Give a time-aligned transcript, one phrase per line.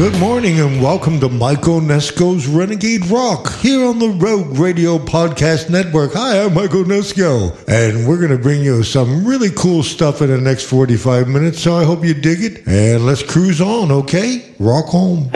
[0.00, 5.68] Good morning and welcome to Mike Onesko's Renegade Rock here on the Rogue Radio Podcast
[5.68, 6.14] Network.
[6.14, 10.30] Hi, I'm Michael Nesco, and we're going to bring you some really cool stuff in
[10.30, 12.66] the next 45 minutes, so I hope you dig it.
[12.66, 14.54] And let's cruise on, okay?
[14.58, 15.28] Rock home.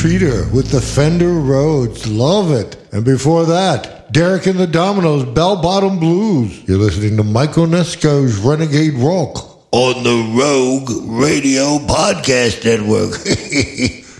[0.00, 2.06] Treater with the Fender Rhodes.
[2.06, 2.74] Love it.
[2.90, 6.66] And before that, Derek and the Dominos, Bell Bottom Blues.
[6.66, 13.20] You're listening to Mike Onesko's Renegade Rock on the Rogue Radio Podcast Network.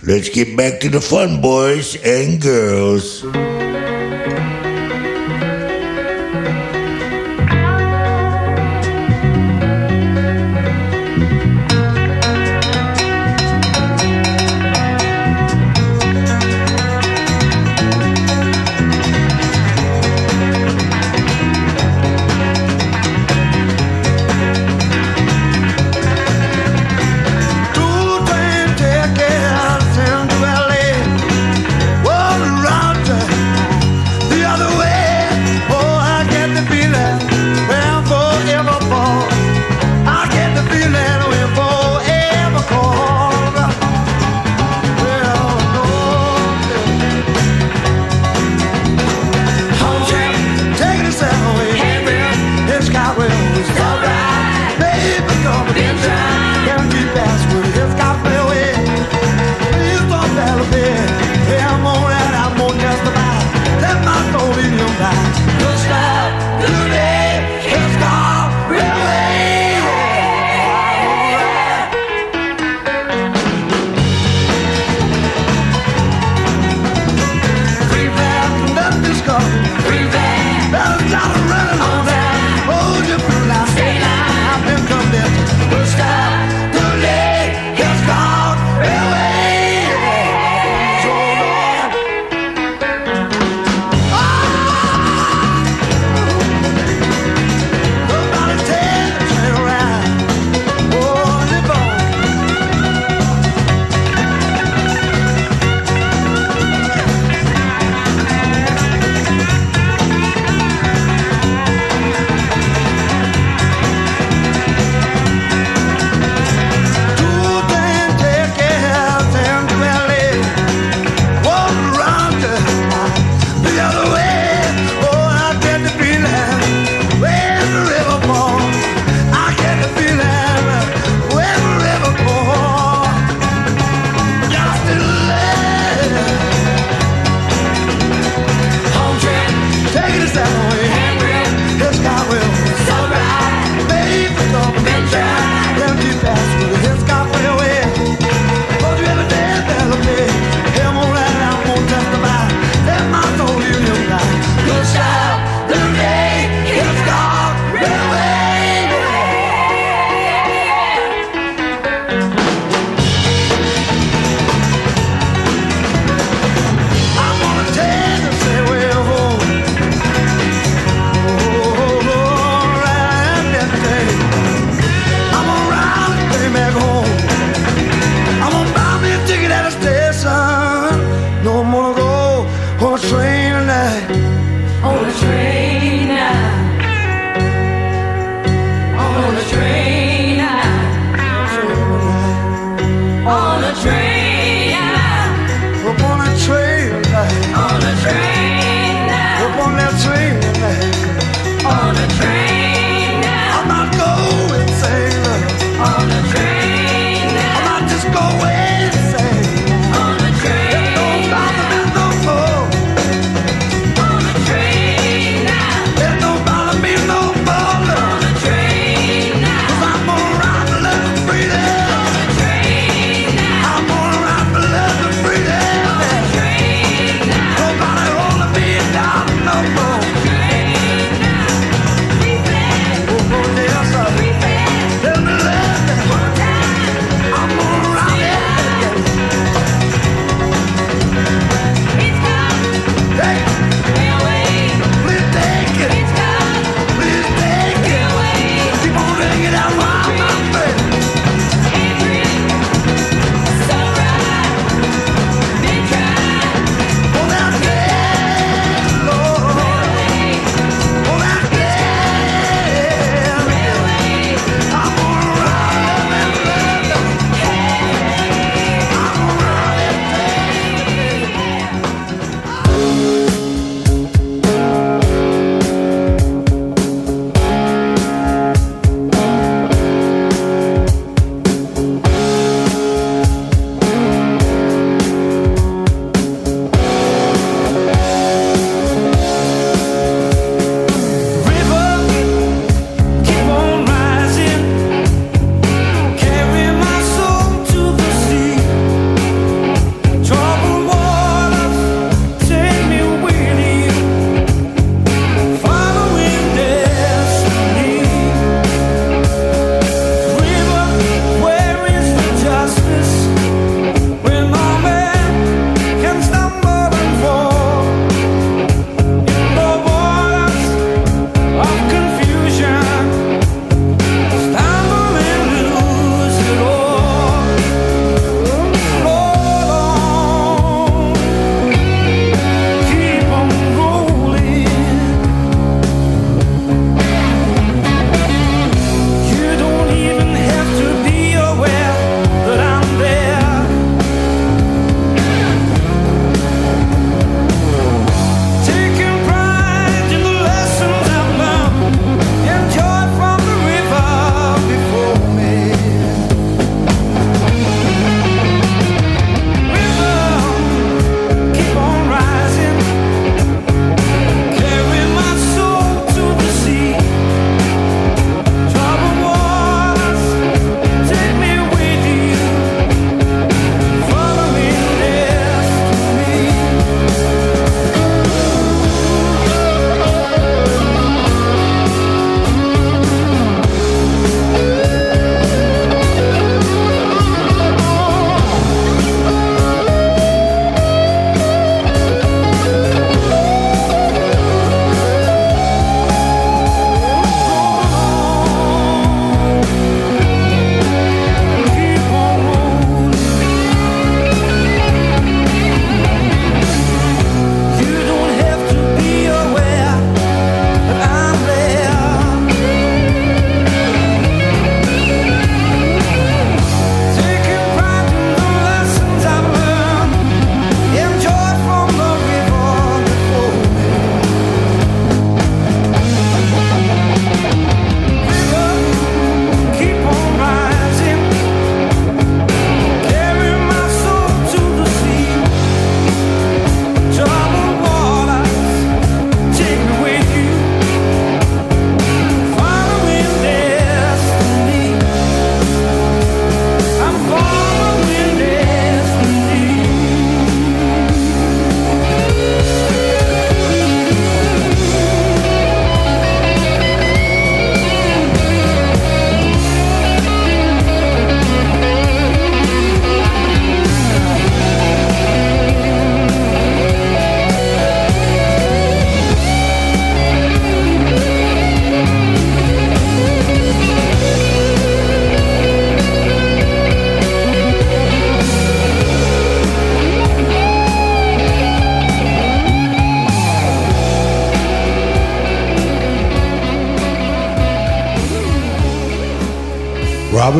[0.07, 3.23] Let's get back to the fun, boys and girls.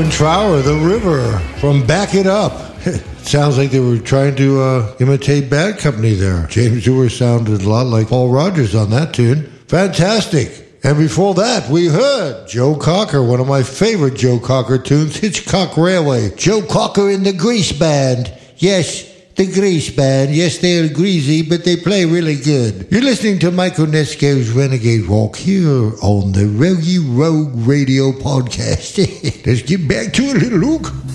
[0.01, 2.53] Robin Trower, The River, from Back It Up.
[3.21, 6.47] Sounds like they were trying to uh, imitate Bad Company there.
[6.47, 9.43] James Dewar sounded a lot like Paul Rodgers on that tune.
[9.67, 10.79] Fantastic.
[10.83, 15.77] And before that, we heard Joe Cocker, one of my favorite Joe Cocker tunes, Hitchcock
[15.77, 16.33] Railway.
[16.35, 18.33] Joe Cocker in the Grease Band.
[18.57, 19.07] Yes,
[19.45, 20.35] the Grease Band.
[20.35, 22.87] Yes, they're greasy, but they play really good.
[22.91, 28.99] You're listening to Mike Onesko's Renegade Walk here on the Rogie Rogue Radio Podcast.
[29.45, 31.10] Let's get back to it, little Luke.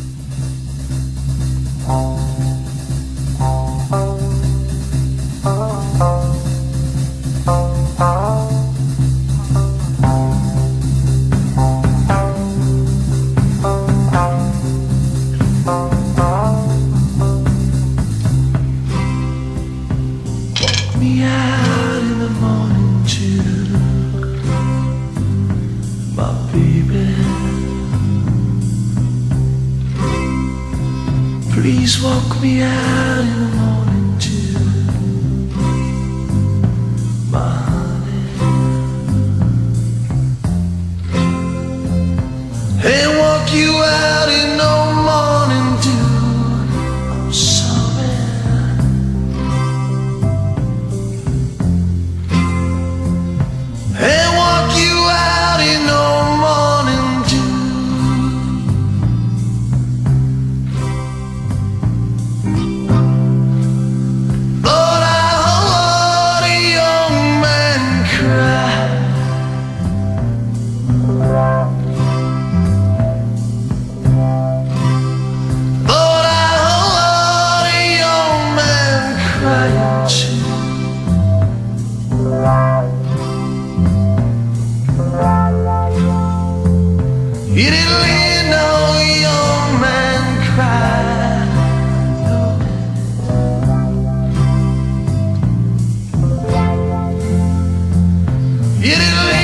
[98.86, 99.35] You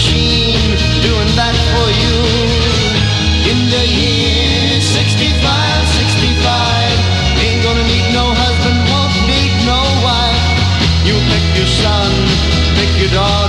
[0.00, 0.56] machine
[1.04, 2.16] doing that for you.
[3.52, 10.40] In the year 65, 65, ain't gonna need no husband, won't need no wife.
[11.04, 12.08] You pick your son,
[12.80, 13.39] pick your daughter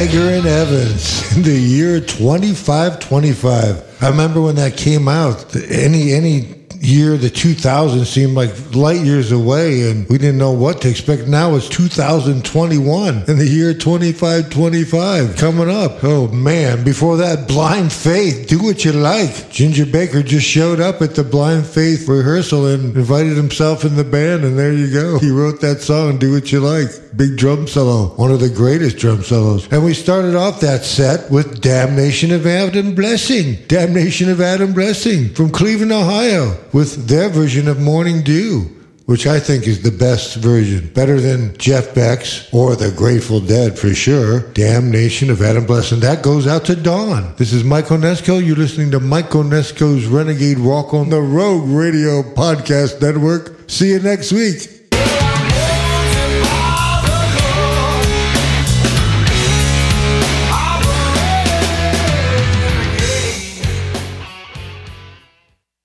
[0.00, 0.38] 3535.
[0.38, 4.02] And Evans in the year 2525.
[4.02, 9.32] I remember when that came out, any any year the 2000 seemed like light years
[9.32, 11.28] away and we didn't know what to expect.
[11.28, 16.02] Now it's 2021 and the year 2525 coming up.
[16.02, 19.50] Oh man, before that Blind Faith, do what you like.
[19.50, 24.04] Ginger Baker just showed up at the Blind Faith rehearsal and invited himself in the
[24.04, 25.18] band and there you go.
[25.18, 26.88] He wrote that song, Do What You Like.
[27.14, 29.70] Big drum solo, one of the greatest drum solos.
[29.72, 33.56] And we started off that set with Damnation of Adam Blessing.
[33.66, 38.70] Damnation of Adam Blessing from Cleveland, Ohio, with their version of Morning Dew,
[39.06, 40.88] which I think is the best version.
[40.94, 44.40] Better than Jeff Beck's or the Grateful Dead for sure.
[44.52, 46.00] Damnation of Adam Blessing.
[46.00, 47.34] That goes out to Dawn.
[47.36, 48.44] This is Mike Onesko.
[48.44, 53.68] You're listening to Mike Onesko's Renegade Rock on the Rogue Radio Podcast Network.
[53.68, 54.79] See you next week.